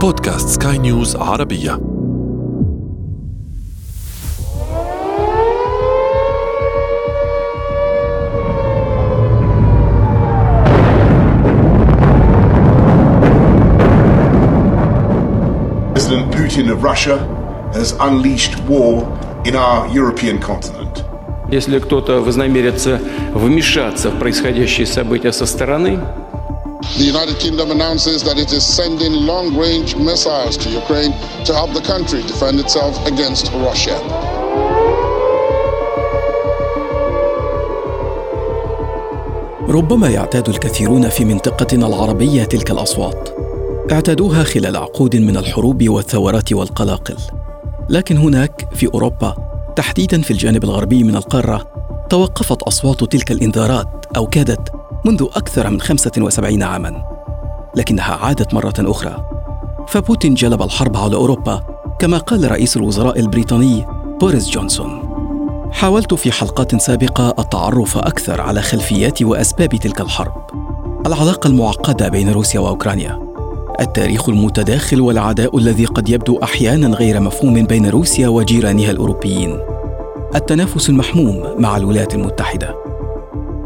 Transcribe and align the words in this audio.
بودكاست 0.00 0.48
سكاي 0.48 0.78
نيوز 0.78 1.16
عربية 1.16 1.80
President 15.94 16.32
Putin 16.32 16.70
of 16.70 16.82
Russia 16.82 17.18
has 17.74 17.92
unleashed 18.00 18.58
war 18.68 19.02
in 19.44 19.54
our 19.56 19.88
European 19.88 20.38
continent. 20.40 21.04
Если 21.50 21.78
кто-то 21.78 22.20
вознамерится 22.20 23.00
вмешаться 23.34 24.10
в 24.10 24.18
происходящие 24.18 24.86
события 24.86 25.32
со 25.32 25.46
стороны, 25.46 25.98
The 26.81 27.05
United 27.05 27.37
Kingdom 27.39 27.71
announces 27.71 28.23
that 28.23 28.37
it 28.37 28.51
is 28.51 28.63
sending 28.65 29.13
long 29.13 29.55
range 29.57 29.95
missiles 29.95 30.57
to 30.57 30.69
Ukraine 30.69 31.13
to 31.45 31.53
help 31.53 31.71
the 31.73 31.81
country 31.81 32.21
defend 32.23 32.59
itself 32.59 32.93
against 33.05 33.45
Russia. 33.53 33.97
ربما 39.69 40.09
يعتاد 40.09 40.49
الكثيرون 40.49 41.09
في 41.09 41.25
منطقتنا 41.25 41.87
العربية 41.87 42.43
تلك 42.43 42.71
الأصوات 42.71 43.29
اعتادوها 43.91 44.43
خلال 44.43 44.77
عقود 44.77 45.15
من 45.15 45.37
الحروب 45.37 45.89
والثورات 45.89 46.53
والقلاقل 46.53 47.17
لكن 47.89 48.17
هناك 48.17 48.67
في 48.73 48.87
أوروبا 48.93 49.35
تحديدا 49.75 50.21
في 50.21 50.31
الجانب 50.31 50.63
الغربي 50.63 51.03
من 51.03 51.15
القارة 51.15 51.67
توقفت 52.09 52.63
أصوات 52.63 53.03
تلك 53.03 53.31
الإنذارات 53.31 54.05
أو 54.17 54.27
كادت 54.27 54.80
منذ 55.05 55.25
أكثر 55.35 55.69
من 55.69 55.81
75 55.81 56.63
عاما 56.63 57.03
لكنها 57.75 58.13
عادت 58.13 58.53
مرة 58.53 58.73
أخرى. 58.79 59.25
فبوتين 59.87 60.33
جلب 60.33 60.61
الحرب 60.61 60.97
على 60.97 61.15
أوروبا 61.15 61.61
كما 61.99 62.17
قال 62.17 62.51
رئيس 62.51 62.77
الوزراء 62.77 63.19
البريطاني 63.19 63.85
بوريس 64.19 64.49
جونسون. 64.49 65.03
حاولت 65.71 66.13
في 66.13 66.31
حلقات 66.31 66.81
سابقة 66.81 67.33
التعرف 67.39 67.97
أكثر 67.97 68.41
على 68.41 68.61
خلفيات 68.61 69.21
وأسباب 69.21 69.69
تلك 69.69 70.01
الحرب. 70.01 70.33
العلاقة 71.05 71.47
المعقدة 71.47 72.09
بين 72.09 72.31
روسيا 72.31 72.59
وأوكرانيا. 72.59 73.19
التاريخ 73.79 74.29
المتداخل 74.29 75.01
والعداء 75.01 75.57
الذي 75.57 75.85
قد 75.85 76.09
يبدو 76.09 76.39
أحيانا 76.43 76.87
غير 76.87 77.19
مفهوم 77.19 77.65
بين 77.65 77.89
روسيا 77.89 78.27
وجيرانها 78.27 78.91
الأوروبيين. 78.91 79.59
التنافس 80.35 80.89
المحموم 80.89 81.43
مع 81.57 81.77
الولايات 81.77 82.15
المتحدة. 82.15 82.90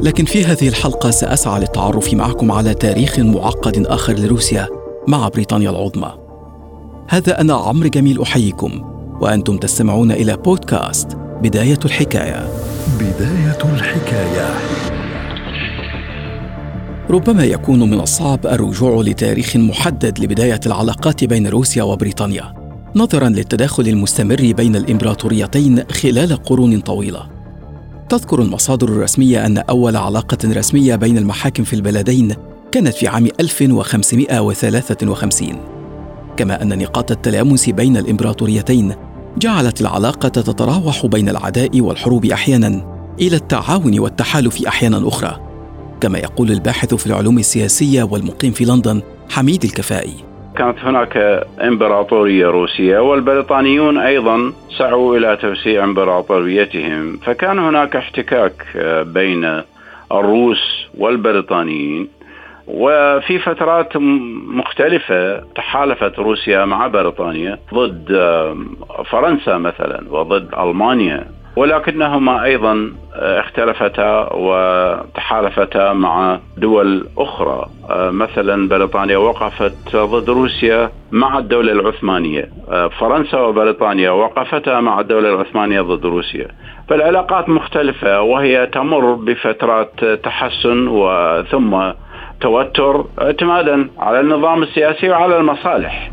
لكن 0.02 0.26
في 0.26 0.46
هذه 0.46 0.68
الحلقة 0.68 1.10
سأسعى 1.10 1.60
للتعرف 1.60 2.14
معكم 2.14 2.52
على 2.52 2.74
تاريخ 2.74 3.20
معقد 3.20 3.86
آخر 3.86 4.14
لروسيا 4.14 4.68
مع 5.08 5.28
بريطانيا 5.28 5.70
العظمى. 5.70 6.14
هذا 7.10 7.42
أنا 7.42 7.54
عمرو 7.54 7.90
جميل 7.90 8.22
أحييكم 8.22 8.82
وأنتم 9.22 9.58
تستمعون 9.58 10.12
إلى 10.12 10.38
بودكاست 10.38 11.08
بداية 11.44 11.80
الحكاية. 11.86 12.48
بداية 13.00 13.74
الحكاية. 13.74 14.56
ربما 17.10 17.46
يكون 17.46 17.80
من 17.80 18.00
الصعب 18.00 18.48
الرجوع 18.48 19.02
لتاريخ 19.02 19.56
محدد 19.56 20.20
لبداية 20.20 20.60
العلاقات 20.66 21.24
بين 21.24 21.48
روسيا 21.48 21.84
وبريطانيا 21.84 22.54
نظرا 22.96 23.30
للتداخل 23.30 23.88
المستمر 23.88 24.54
بين 24.58 24.76
الإمبراطوريتين 24.76 25.84
خلال 25.92 26.44
قرون 26.44 26.80
طويلة. 26.80 27.35
تذكر 28.10 28.42
المصادر 28.42 28.90
الرسمية 28.90 29.46
أن 29.46 29.58
أول 29.58 29.96
علاقة 29.96 30.38
رسمية 30.46 30.96
بين 30.96 31.18
المحاكم 31.18 31.64
في 31.64 31.74
البلدين 31.74 32.36
كانت 32.72 32.94
في 32.94 33.08
عام 33.08 33.28
1553 33.40 35.76
كما 36.38 36.62
أن 36.62 36.80
نقاط 36.80 37.12
التلامس 37.12 37.70
بين 37.70 37.98
الإمبراطوريتين 37.98 38.96
جعلت 39.38 39.82
العلاقة 39.82 40.30
تتراوح 40.30 41.06
بين 41.06 41.30
العداء 41.30 41.82
والحروب 41.82 42.26
أحيانا 42.26 42.96
إلى 43.22 43.36
التعاون 43.36 44.00
والتحالف 44.00 44.68
أحيانا 44.68 45.08
أخرى. 45.08 45.40
كما 46.02 46.18
يقول 46.18 46.52
الباحث 46.52 46.94
في 46.94 47.08
العلوم 47.08 47.40
السياسية 47.40 48.04
والمقيم 48.04 48.52
في 48.52 48.66
لندن 48.66 49.02
حميد 49.30 49.64
الكفائي. 49.64 50.35
كانت 50.56 50.80
هناك 50.80 51.18
إمبراطورية 51.62 52.48
روسية 52.48 53.00
والبريطانيون 53.00 53.98
أيضا 53.98 54.54
سعوا 54.78 55.18
إلى 55.18 55.38
توسيع 55.42 55.84
إمبراطوريتهم. 55.84 57.18
فكان 57.18 57.60
هناك 57.60 57.96
احتكاك 57.96 58.66
آه، 58.76 59.04
بين 59.04 59.62
الروس 60.12 60.88
والبريطانيين. 60.98 62.08
وفي 62.68 63.40
فترات 63.40 63.98
مختلفة 64.48 65.40
تحالفت 65.56 66.20
روسيا 66.20 66.66
مع 66.66 66.88
بريطانيا 66.88 67.60
ضد 67.74 68.08
فرنسا 69.06 69.58
مثلا 69.58 70.04
وضد 70.10 70.54
ألمانيا. 70.60 71.26
ولكنهما 71.56 72.44
أيضا 72.44 72.92
آه، 73.16 73.40
اختلفتا 73.40 74.30
وتحالفتا 74.34 75.94
مع 75.94 76.40
دول 76.58 77.08
أخرى. 77.18 77.66
آه، 77.90 78.10
مثلا 78.10 78.68
بريطانيا 78.68 79.18
وقفت 79.18 79.96
ضد 79.96 80.30
روسيا 80.30 80.92
مع 81.12 81.38
الدولة 81.38 81.72
العثمانية. 81.72 82.50
آه، 82.70 82.88
فرنسا 82.88 83.40
وبريطانيا 83.42 84.10
وقفتا 84.12 84.80
مع 84.80 85.00
الدولة 85.00 85.30
العثمانية 85.30 85.82
ضد 85.82 86.06
روسيا. 86.06 86.48
فالعلاقات 86.90 87.50
مختلفة 87.50 88.22
وهي 88.22 88.68
تمر 88.74 89.14
بفترات 89.14 90.06
تحسن 90.24 90.88
وثم 90.88 91.92
توتر 92.42 93.06
اعتمادا 93.22 93.90
على 93.98 94.20
النظام 94.20 94.64
السياسي 94.64 95.10
وعلى 95.10 95.38
المصالح. 95.38 96.12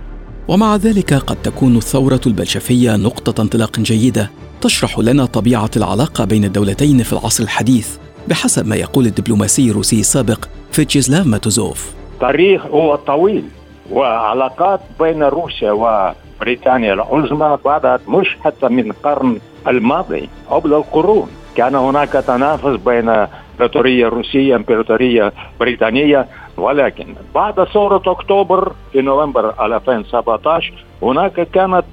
ومع 0.48 0.76
ذلك 0.76 1.14
قد 1.14 1.36
تكون 1.36 1.76
الثورة 1.76 2.20
البلشفية 2.26 2.96
نقطة 2.96 3.42
انطلاق 3.42 3.80
جيدة. 3.80 4.30
تشرح 4.62 4.98
لنا 4.98 5.24
طبيعة 5.24 5.70
العلاقة 5.76 6.24
بين 6.24 6.44
الدولتين 6.44 7.02
في 7.02 7.12
العصر 7.12 7.44
الحديث 7.44 7.96
بحسب 8.28 8.66
ما 8.66 8.76
يقول 8.76 9.06
الدبلوماسي 9.06 9.70
الروسي 9.70 10.00
السابق 10.00 10.44
فيتشيزلاف 10.72 11.26
ماتوزوف. 11.26 11.92
تاريخ 12.20 12.66
هو 12.66 12.94
طويل 12.96 13.44
وعلاقات 13.90 14.80
بين 15.00 15.22
روسيا 15.22 15.72
وبريطانيا 15.72 16.94
العظمى 16.94 17.58
بدأت 17.64 18.00
مش 18.08 18.36
حتى 18.44 18.68
من 18.68 18.90
القرن 18.90 19.38
الماضي 19.68 20.28
قبل 20.50 20.74
القرون. 20.74 21.28
كان 21.56 21.74
هناك 21.74 22.12
تنافس 22.12 22.76
بين 22.86 23.08
إمبراطورية 23.52 24.08
روسية 24.08 24.56
إمبراطورية 24.56 25.32
بريطانية 25.60 26.26
ولكن 26.56 27.06
بعد 27.34 27.64
ثورة 27.64 28.02
أكتوبر 28.06 28.72
في 28.92 29.00
نوفمبر 29.02 29.66
2017 29.66 30.84
هناك 31.02 31.32
كانت 31.32 31.84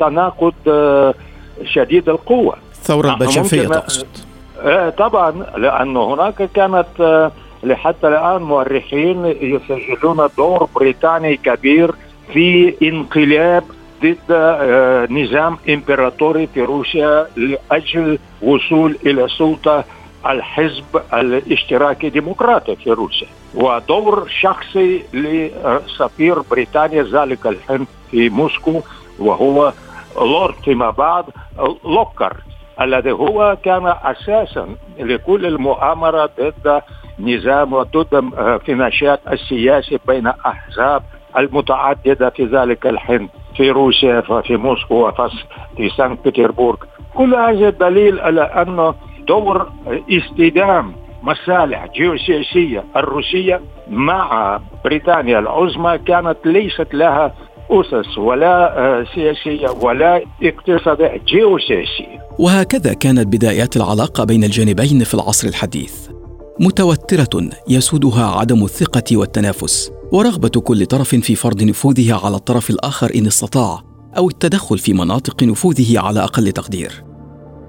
تناقض 0.00 0.54
شديد 1.64 2.08
القوة. 2.08 2.56
الثورة 2.72 3.10
ممكن- 3.10 3.68
تقصد. 3.70 4.06
آه، 4.62 4.88
طبعا 4.90 5.30
لأنه 5.56 6.14
هناك 6.14 6.50
كانت 6.54 6.86
آه، 7.00 7.32
لحتى 7.64 8.08
الآن 8.08 8.42
مؤرخين 8.42 9.26
يسجلون 9.40 10.28
دور 10.36 10.68
بريطاني 10.76 11.36
كبير 11.36 11.90
في 12.32 12.74
انقلاب 12.82 13.64
ضد 14.02 14.16
آه، 14.30 15.06
نظام 15.10 15.56
إمبراطوري 15.68 16.46
في 16.54 16.62
روسيا 16.62 17.26
لأجل 17.36 18.18
وصول 18.42 18.96
إلى 19.06 19.28
سلطة 19.38 19.84
الحزب 20.26 20.84
الاشتراكي 21.14 22.06
الديمقراطي 22.06 22.76
في 22.76 22.90
روسيا. 22.90 23.26
ودور 23.54 24.28
شخصي 24.40 25.02
لسفير 25.14 26.40
بريطانيا 26.50 27.02
ذلك 27.02 27.46
الحين 27.46 27.86
في 28.10 28.28
موسكو 28.28 28.80
وهو 29.18 29.72
لورد 30.16 30.54
فيما 30.64 30.90
بعد 30.90 31.24
لوكر 31.84 32.36
الذي 32.80 33.12
هو 33.12 33.56
كان 33.64 33.94
أساسا 34.04 34.68
لكل 34.98 35.46
المؤامرة 35.46 36.30
ضد 36.40 36.82
نظام 37.18 37.72
وضد 37.72 38.30
في 38.66 38.74
نشاط 38.74 39.20
السياسي 39.28 39.98
بين 40.06 40.26
أحزاب 40.26 41.02
المتعددة 41.38 42.30
في 42.30 42.44
ذلك 42.44 42.86
الحين 42.86 43.28
في 43.56 43.70
روسيا 43.70 44.22
وفي 44.28 44.56
موسكو 44.56 45.08
وفي 45.08 45.28
في 45.76 45.88
سانت 45.88 46.28
بطرسبرغ 46.28 46.76
كل 47.14 47.34
هذا 47.34 47.70
دليل 47.70 48.20
على 48.20 48.42
انه 48.42 48.94
دور 49.26 49.72
استدام 50.10 50.92
مصالح 51.22 51.86
جيوسياسية 51.86 52.84
الروسية 52.96 53.60
مع 53.90 54.60
بريطانيا 54.84 55.38
العظمى 55.38 55.98
كانت 55.98 56.36
ليست 56.44 56.94
لها 56.94 57.34
أسس 57.72 58.18
ولا 58.18 58.78
آه، 58.78 59.04
سياسية 59.14 59.68
ولا 59.68 60.22
اقتصاديه 60.42 61.20
جيوسياسية. 61.26 62.22
وهكذا 62.38 62.92
كانت 62.92 63.26
بدايات 63.26 63.76
العلاقة 63.76 64.24
بين 64.24 64.44
الجانبين 64.44 65.04
في 65.04 65.14
العصر 65.14 65.48
الحديث. 65.48 66.08
متوترة 66.60 67.50
يسودها 67.68 68.24
عدم 68.24 68.64
الثقة 68.64 69.16
والتنافس 69.16 69.92
ورغبة 70.12 70.48
كل 70.48 70.86
طرف 70.86 71.08
في 71.14 71.34
فرض 71.34 71.62
نفوذه 71.62 72.26
على 72.26 72.36
الطرف 72.36 72.70
الآخر 72.70 73.10
إن 73.14 73.26
استطاع 73.26 73.82
أو 74.16 74.28
التدخل 74.28 74.78
في 74.78 74.92
مناطق 74.92 75.42
نفوذه 75.42 76.00
على 76.00 76.24
أقل 76.24 76.52
تقدير. 76.52 77.04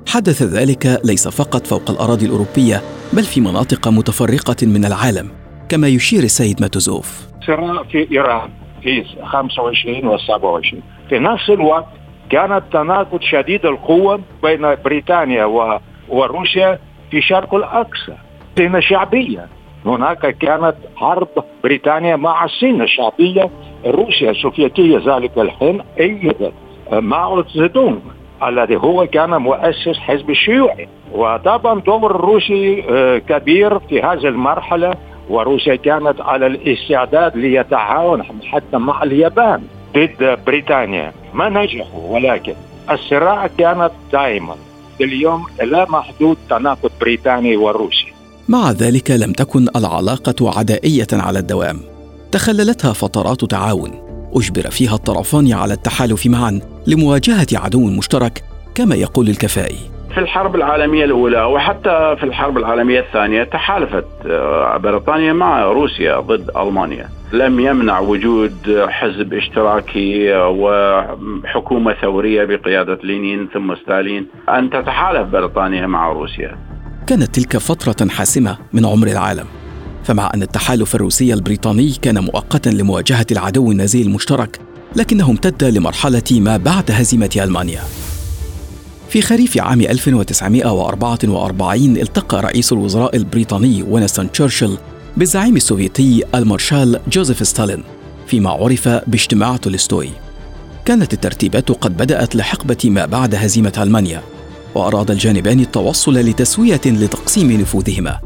حدث 0.08 0.44
ذلك 0.44 1.02
ليس 1.06 1.28
فقط 1.28 1.68
فوق 1.68 1.92
الأراضي 1.92 2.26
الأوروبية 2.26 2.82
بل 3.14 3.24
في 3.24 3.42
مناطق 3.42 3.88
متفرقة 3.88 4.68
من 4.68 4.86
العالم 4.86 5.30
كما 5.70 5.88
يشير 5.88 6.24
السيد 6.24 6.62
ماتوزوف. 6.62 7.28
صراع 7.48 7.84
في 7.84 8.12
إيران. 8.12 8.63
في 8.84 9.06
25 9.24 10.08
و 10.08 10.18
27 10.18 10.82
في 11.10 11.20
نفس 11.20 11.50
الوقت 11.50 11.88
كان 12.30 12.62
تناقض 12.72 13.22
شديد 13.22 13.66
القوة 13.66 14.20
بين 14.44 14.76
بريطانيا 14.86 15.46
و... 15.46 15.80
وروسيا 16.10 16.80
في 17.12 17.22
شرق 17.22 17.56
الأقصى 17.56 18.14
سنة 18.58 18.80
شعبية. 18.80 19.48
هناك 19.86 20.38
كانت 20.38 20.76
حرب 20.96 21.28
بريطانيا 21.64 22.16
مع 22.16 22.46
الصين 22.46 22.82
الشعبية 22.82 23.50
روسيا 23.86 24.32
السوفيتية 24.32 25.16
ذلك 25.16 25.38
الحين 25.38 25.82
أيدت 26.00 26.54
ماو 26.92 27.44
زيدونغ 27.44 27.98
الذي 28.44 28.76
هو 28.76 29.08
كان 29.08 29.30
مؤسس 29.30 29.98
حزب 30.00 30.30
الشيوعي. 30.30 30.88
وطبعا 31.12 31.80
دور 31.80 32.12
الروسي 32.16 32.84
آه، 32.90 33.18
كبير 33.18 33.80
في 33.80 34.02
هذه 34.02 34.28
المرحلة. 34.28 34.94
وروسيا 35.30 35.76
كانت 35.76 36.22
على 36.22 36.48
الاستعداد 36.48 37.38
ليتعاون 37.38 38.24
حتى 38.24 38.78
مع 38.78 39.04
اليابان 39.04 39.62
ضد 39.94 40.40
بريطانيا. 40.46 41.14
ما 41.34 41.50
نجحوا 41.50 42.10
ولكن 42.10 42.54
الصراع 42.92 43.48
كانت 43.48 43.92
دائما. 44.14 44.56
اليوم 45.02 45.46
لا 45.64 45.86
محدود 45.90 46.38
تناقض 46.50 46.92
بريطاني 47.02 47.58
وروسي 47.58 48.14
مع 48.50 48.72
ذلك 48.72 49.12
لم 49.12 49.34
تكن 49.34 49.68
العلاقة 49.76 50.60
عدائية 50.60 51.08
على 51.14 51.40
الدوام. 51.40 51.80
تخللتها 52.32 52.94
فترات 52.94 53.46
تعاون. 53.46 53.92
أجبر 54.36 54.70
فيها 54.70 54.96
الطرفان 54.96 55.54
على 55.54 55.74
التحالف 55.74 56.28
معا 56.28 56.62
لمواجهة 56.88 57.48
عدو 57.54 57.88
مشترك 57.88 58.44
كما 58.76 58.96
يقول 58.96 59.30
الكفائي 59.30 59.93
في 60.14 60.20
الحرب 60.20 60.56
العالمية 60.56 61.06
الأولى 61.06 61.44
وحتى 61.44 62.16
في 62.20 62.24
الحرب 62.24 62.58
العالمية 62.58 63.00
الثانية 63.00 63.44
تحالفت 63.44 64.06
آه، 64.26 64.78
بريطانيا 64.78 65.34
مع 65.34 65.64
روسيا 65.64 66.20
ضد 66.20 66.52
ألمانيا. 66.58 67.10
لم 67.32 67.60
يمنع 67.60 68.00
وجود 68.00 68.86
حزب 68.90 69.34
اشتراكي 69.34 70.34
وحكومة 70.36 71.94
ثورية 72.02 72.46
بقيادة 72.46 73.00
لينين 73.04 73.50
ثم 73.54 73.76
ستالين 73.76 74.28
أن 74.50 74.70
تتحالف 74.70 75.30
بريطانيا 75.30 75.88
مع 75.88 76.12
روسيا. 76.12 76.58
كانت 77.08 77.36
تلك 77.36 77.58
فترة 77.58 78.10
حاسمة 78.10 78.58
من 78.74 78.86
عمر 78.86 79.08
العالم 79.08 79.46
فمع 80.04 80.32
أن 80.36 80.42
التحالف 80.42 80.96
الروسي 80.96 81.34
البريطاني 81.34 81.92
كان 82.02 82.24
مؤقتا 82.24 82.70
لمواجهة 82.70 83.26
العدو 83.32 83.72
النازي 83.72 84.02
المشترك 84.02 84.60
لكنه 84.96 85.30
امتد 85.30 85.64
لمرحلة 85.64 86.24
ما 86.32 86.58
بعد 86.58 86.92
هزيمة 86.92 87.30
ألمانيا. 87.44 88.03
في 89.14 89.22
خريف 89.22 89.58
عام 89.58 89.82
1944 89.82 91.98
التقى 91.98 92.42
رئيس 92.42 92.74
الوزراء 92.74 93.16
البريطاني 93.16 93.84
وينستون 93.84 94.32
تشرشل 94.32 94.78
بالزعيم 95.18 95.56
السوفيتي 95.56 96.24
المارشال 96.36 97.00
جوزيف 97.08 97.48
ستالين 97.48 97.84
فيما 98.28 98.50
عرف 98.50 98.88
باجتماع 98.88 99.58
تولستوي. 99.58 100.10
كانت 100.86 101.14
الترتيبات 101.14 101.72
قد 101.72 101.98
بدأت 101.98 102.36
لحقبة 102.36 102.78
ما 102.84 103.06
بعد 103.06 103.36
هزيمة 103.36 103.74
ألمانيا 103.78 104.22
وأراد 104.76 105.12
الجانبان 105.12 105.60
التوصل 105.60 106.14
لتسوية 106.14 106.82
لتقسيم 106.86 107.52
نفوذهما. 107.52 108.20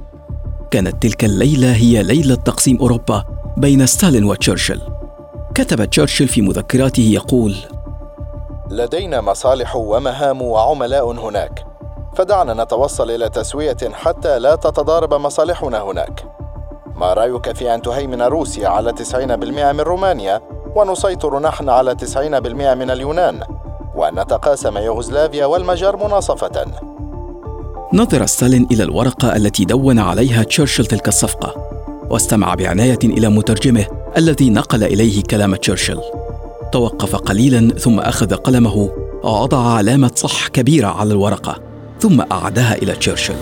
كانت 0.72 1.04
تلك 1.04 1.26
الليلة 1.26 1.76
هي 1.76 2.04
ليلة 2.04 2.36
تقسيم 2.36 2.78
أوروبا 2.78 3.24
بين 3.58 3.86
ستالين 3.86 4.24
وتشرشل. 4.24 4.82
كتب 5.56 5.90
تشرشل 5.90 6.28
في 6.28 6.42
مذكراته 6.42 7.04
يقول 7.04 7.56
لدينا 8.72 9.22
مصالح 9.22 9.76
ومهام 9.76 10.42
وعملاء 10.42 11.12
هناك. 11.12 11.66
فدعنا 12.16 12.64
نتوصل 12.64 13.12
إلى 13.12 13.30
تسوية 13.30 13.78
حتى 13.94 14.40
لا 14.40 14.56
تتضارب 14.56 15.14
مصالحنا 15.14 15.82
هناك. 15.82 16.24
ما 16.96 17.14
رأيك 17.14 17.56
في 17.56 17.76
أن 17.76 17.82
تهيمن 17.82 18.22
روسيا 18.22 18.68
على 18.68 18.94
90% 18.94 19.72
من 19.72 19.80
رومانيا؟ 19.80 20.42
ونسيطر 20.76 21.40
نحن 21.40 21.70
على 21.70 21.96
90% 21.96 22.74
من 22.74 22.92
اليونان. 22.92 23.40
وان 23.96 24.20
نتقاسم 24.20 24.78
يوغوسلافيا 24.78 25.46
والمجر 25.46 25.96
مناصفة. 25.96 26.66
نظر 27.94 28.26
ستالين 28.26 28.68
إلى 28.72 28.84
الورقة 28.84 29.36
التي 29.36 29.66
دون 29.66 30.00
عليها 30.00 30.44
تشرشل 30.44 30.86
تلك 30.86 31.08
الصفقة 31.08 31.70
واستمع 32.10 32.56
بعناية 32.56 33.00
إلى 33.04 33.30
مترجمه 33.30 33.86
الذي 34.18 34.50
نقل 34.50 34.84
إليه 34.84 35.24
كلام 35.24 35.56
تشرشل. 35.56 36.02
توقف 36.72 37.16
قليلا 37.16 37.74
ثم 37.74 38.00
أخذ 38.00 38.34
قلمه 38.34 38.90
ووضع 39.24 39.74
علامة 39.74 40.12
صح 40.16 40.48
كبيرة 40.48 40.88
على 40.88 41.12
الورقة 41.12 41.62
ثم 42.00 42.22
أعادها 42.32 42.76
إلى 42.76 42.94
تشرشل. 42.94 43.36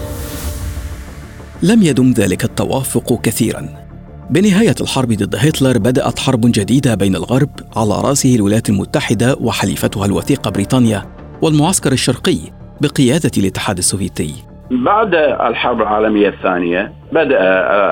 لم 1.63 1.83
يدم 1.83 2.12
ذلك 2.12 2.44
التوافق 2.44 3.22
كثيرا. 3.22 3.86
بنهاية 4.30 4.75
الحرب 4.81 5.13
ضد 5.13 5.36
هتلر 5.36 5.77
بدأت 5.77 6.19
حرب 6.19 6.42
جديدة 6.45 6.95
بين 6.95 7.16
الغرب 7.16 7.50
على 7.75 8.01
رأسه 8.01 8.36
الولايات 8.36 8.69
المتحدة 8.69 9.38
وحليفتها 9.42 10.06
الوثيقة 10.06 10.51
بريطانيا 10.51 11.06
والمعسكر 11.42 11.92
الشرقي 11.92 12.38
بقيادة 12.81 13.31
الاتحاد 13.38 13.78
السوفيتي. 13.78 14.55
بعد 14.71 15.15
الحرب 15.15 15.81
العالمية 15.81 16.29
الثانية 16.29 16.91
بدأ 17.12 17.39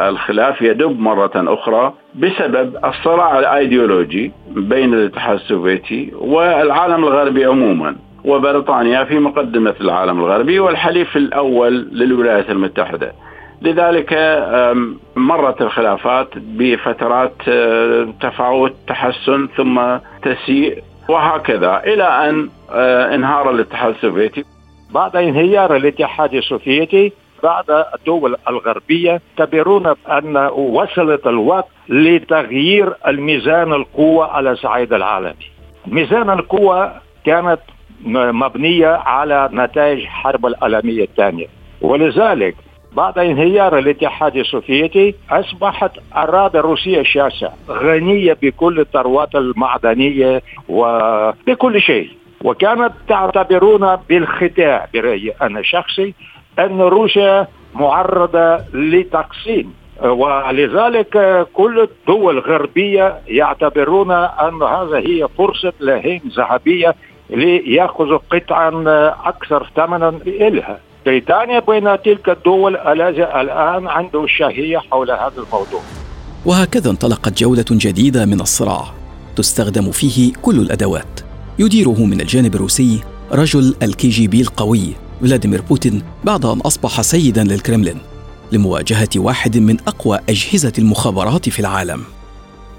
الخلاف 0.09 0.61
يدب 0.61 0.99
مرة 0.99 1.31
أخرى 1.35 1.93
بسبب 2.15 2.77
الصراع 2.85 3.39
الأيديولوجي 3.39 4.31
بين 4.47 4.93
الاتحاد 4.93 5.35
السوفيتي 5.35 6.11
والعالم 6.15 7.03
الغربي 7.03 7.45
عموما 7.45 7.95
وبريطانيا 8.25 9.03
في 9.03 9.19
مقدمة 9.19 9.73
العالم 9.81 10.19
الغربي 10.19 10.59
والحليف 10.59 11.17
الأول 11.17 11.73
للولايات 11.91 12.49
المتحدة. 12.49 13.11
لذلك 13.61 14.13
مرت 15.15 15.61
الخلافات 15.61 16.27
بفترات 16.37 17.33
تفاوت 18.21 18.73
تحسن 18.87 19.47
ثم 19.57 19.81
تسيء 20.21 20.83
وهكذا 21.09 21.81
إلى 21.85 22.03
أن 22.03 22.49
انهار 23.13 23.51
الاتحاد 23.51 23.93
السوفيتي. 23.93 24.43
بعد 24.93 25.15
انهيار 25.15 25.75
الاتحاد 25.75 26.33
السوفيتي 26.33 27.11
بعد 27.43 27.85
الدول 27.95 28.35
الغربية 28.49 29.21
يعتبرون 29.39 29.93
أن 30.07 30.37
وصلت 30.55 31.27
الوقت 31.27 31.67
لتغيير 31.89 32.93
الميزان 33.07 33.73
القوة 33.73 34.25
على 34.25 34.51
الصعيد 34.51 34.93
العالمي 34.93 35.53
ميزان 35.87 36.29
القوة 36.29 36.93
كانت 37.25 37.59
مبنية 38.05 38.87
على 38.87 39.49
نتائج 39.53 39.99
الحرب 39.99 40.45
العالمية 40.45 41.03
الثانية. 41.03 41.45
ولذلك 41.81 42.55
بعد 42.93 43.17
انهيار 43.19 43.77
الاتحاد 43.77 44.35
السوفيتي 44.37 45.15
أصبحت 45.31 45.91
اراده 46.15 46.61
روسية 46.61 46.99
الشاسعه 46.99 47.53
غنية 47.69 48.37
بكل 48.41 48.79
الثروات 48.79 49.35
المعدنية 49.35 50.41
وبكل 50.69 51.81
شيء. 51.81 52.09
وكانت 52.43 52.91
تعتبرون 53.07 53.95
بالخداع 53.95 54.87
برأيي 54.93 55.33
أنا 55.41 55.61
شخصي 55.61 56.13
أن 56.59 56.81
روسيا 56.81 57.47
معرضة 57.73 58.57
لتقسيم 58.73 59.73
ولذلك 60.01 61.47
كل 61.53 61.79
الدول 61.79 62.37
الغربية 62.37 63.19
يعتبرون 63.27 64.11
أن 64.11 64.63
هذا 64.63 64.97
هي 64.97 65.27
فرصة 65.37 65.73
لهين 65.79 66.21
ذهبية 66.37 66.95
ليأخذوا 67.29 68.19
قطعا 68.31 68.83
أكثر 69.25 69.69
ثمنا 69.75 70.19
لها 70.25 70.79
بريطانيا 71.05 71.59
بين 71.59 72.01
تلك 72.01 72.29
الدول 72.29 72.77
التي 72.77 73.41
الآن 73.41 73.87
عنده 73.87 74.23
الشهيه 74.23 74.77
حول 74.77 75.11
هذا 75.11 75.33
الموضوع. 75.37 75.81
وهكذا 76.45 76.91
انطلقت 76.91 77.43
جولة 77.43 77.65
جديدة 77.71 78.25
من 78.25 78.41
الصراع 78.41 78.83
تستخدم 79.35 79.91
فيه 79.91 80.33
كل 80.41 80.55
الأدوات. 80.55 81.32
يديره 81.59 82.05
من 82.05 82.21
الجانب 82.21 82.55
الروسي 82.55 83.03
رجل 83.31 83.75
الكي 83.83 84.09
جي 84.09 84.27
بي 84.27 84.41
القوي 84.41 84.93
فلاديمير 85.21 85.61
بوتين 85.61 86.03
بعد 86.23 86.45
أن 86.45 86.59
أصبح 86.59 87.01
سيدا 87.01 87.43
للكرملين 87.43 87.97
لمواجهة 88.51 89.09
واحد 89.15 89.57
من 89.57 89.77
أقوى 89.87 90.19
أجهزة 90.29 90.73
المخابرات 90.79 91.49
في 91.49 91.59
العالم. 91.59 92.03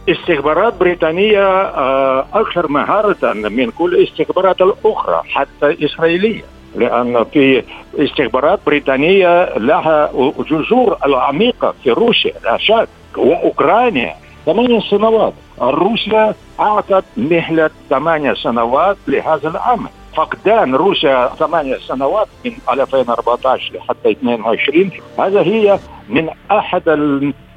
استخبارات 0.09 0.75
بريطانية 0.81 1.47
آه، 1.62 2.26
أكثر 2.35 2.69
مهارة 2.69 3.33
من 3.33 3.71
كل 3.71 3.95
الاستخبارات 3.95 4.61
الأخرى 4.61 5.23
حتى 5.28 5.85
إسرائيلية 5.85 6.45
لأن 6.76 7.25
في 7.33 7.62
استخبارات 7.99 8.61
بريطانية 8.66 9.59
لها 9.59 10.11
جذور 10.50 10.97
العميقة 11.07 11.75
في 11.85 11.90
روسيا 11.90 12.33
لا 12.45 12.59
شك 12.59 12.88
وأوكرانيا. 13.16 14.14
ثمانية 14.47 14.81
سنوات. 14.81 15.33
روسيا 15.61 16.35
أعطت 16.61 17.05
مهلة 17.17 17.71
ثمانية 17.91 18.35
سنوات 18.35 18.97
لهذا 19.09 19.49
العمل 19.49 19.89
فقدان 20.17 20.75
روسيا 20.75 21.27
ثمانية 21.29 21.77
سنوات 21.77 22.29
من 22.45 22.53
2014 22.69 23.75
لحتى 23.75 24.11
22 24.11 24.91
هذا 25.19 25.43
هي 25.43 25.79
من 26.09 26.29
أحد 26.51 26.83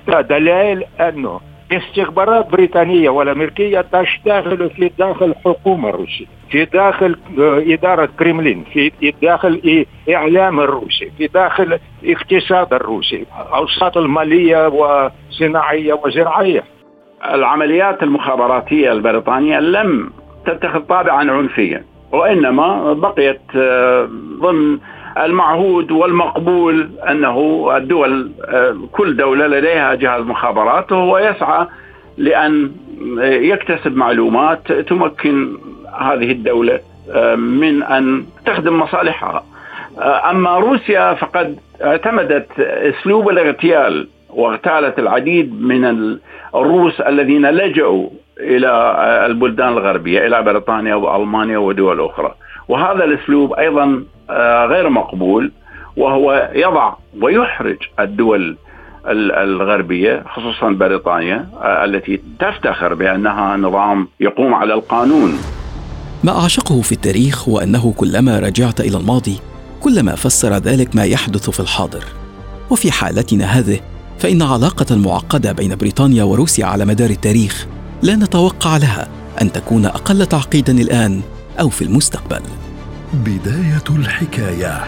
الدلائل 0.09 0.83
أنه 0.99 1.39
استخبارات 1.71 2.49
بريطانية 2.49 3.09
والأمريكية 3.09 3.81
تشتغل 3.81 4.69
في 4.69 4.91
داخل 4.99 5.25
الحكومة 5.25 5.89
الروسية 5.89 6.25
في 6.49 6.65
داخل 6.65 7.17
آه، 7.39 7.63
إدارة 7.67 8.09
كريملين 8.19 8.63
في 8.73 9.13
داخل 9.21 9.85
إعلام 10.09 10.59
الروسي 10.59 11.11
في 11.17 11.27
داخل 11.27 11.79
اقتصاد 12.03 12.73
الروسي 12.73 13.25
أوساط 13.53 13.97
المالية 13.97 14.67
وصناعية 14.67 15.93
وزراعية. 15.93 16.63
العمليات 17.25 18.03
المخابراتية 18.03 18.91
البريطانية 18.91 19.59
لم 19.59 20.09
تتخذ 20.45 20.79
طابعا 20.79 21.31
عنفيا 21.31 21.83
وإنما 22.11 22.93
بقيت 22.93 23.41
آه، 23.55 24.09
ضمن 24.41 24.77
المعهود 25.17 25.91
والمقبول 25.91 26.89
أنه 27.09 27.67
الدول 27.77 28.31
آه، 28.45 28.77
كل 28.91 29.17
دولة 29.17 29.47
لديها 29.47 29.95
جهاز 29.95 30.21
مخابرات 30.21 30.91
وهو 30.91 31.17
يسعى 31.17 31.67
لأن 32.17 32.71
يكتسب 33.21 33.95
معلومات 33.95 34.71
تمكن 34.71 35.57
هذه 35.99 36.31
الدولة 36.31 36.79
آه، 37.11 37.35
من 37.35 37.83
أن 37.83 38.25
تخدم 38.45 38.79
مصالحها. 38.79 39.43
أما 40.29 40.57
روسيا 40.57 41.13
فقد 41.13 41.59
اعتمدت 41.83 42.59
أسلوب 42.59 43.29
الاغتيال 43.29 44.07
واغتالت 44.37 44.99
العديد 44.99 45.61
من 45.61 45.85
الروس 46.55 47.01
الذين 47.01 47.45
لجأوا 47.45 48.09
إلى 48.39 48.95
البلدان 49.25 49.67
الغربية 49.69 50.27
إلى 50.27 50.43
بريطانيا 50.43 50.95
وألمانيا 50.95 51.57
ودول 51.57 52.05
أخرى 52.05 52.35
وهذا 52.67 53.03
الأسلوب 53.03 53.53
أيضا 53.53 54.03
آه، 54.29 54.65
غير 54.65 54.89
مقبول 54.89 55.51
وهو 55.97 56.51
يضع 56.53 56.93
ويحرج 57.21 57.77
الدول 57.99 58.57
الغربية 59.07 60.23
خصوصا 60.29 60.69
بريطانيا 60.69 61.47
آه، 61.61 61.85
التي 61.85 62.21
تفتخر 62.39 62.93
بأنها 62.93 63.57
نظام 63.57 64.07
يقوم 64.19 64.53
على 64.53 64.73
القانون. 64.73 65.33
ما 66.23 66.31
أعشقه 66.31 66.81
في 66.81 66.91
التاريخ 66.91 67.49
هو 67.49 67.59
أنه 67.59 67.93
كلما 67.97 68.39
رجعت 68.39 68.79
إلى 68.79 68.97
الماضي 68.97 69.39
كلما 69.83 70.15
فسر 70.15 70.53
ذلك 70.53 70.95
ما 70.95 71.05
يحدث 71.05 71.49
في 71.49 71.59
الحاضر. 71.59 72.03
وفي 72.71 72.91
حالتنا 72.91 73.45
هذه 73.45 73.79
فإن 74.19 74.41
علاقة 74.41 74.95
معقدة 74.95 75.51
بين 75.51 75.75
بريطانيا 75.75 76.23
وروسيا 76.23 76.65
على 76.65 76.85
مدار 76.85 77.09
التاريخ 77.09 77.67
لا 78.01 78.15
نتوقع 78.15 78.77
لها 78.77 79.07
أن 79.41 79.51
تكون 79.51 79.85
أقل 79.85 80.25
تعقيدا 80.25 80.73
الآن 80.73 81.21
أو 81.59 81.69
في 81.69 81.83
المستقبل. 81.83 82.41
بداية 83.13 83.83
الحكاية. 83.89 84.83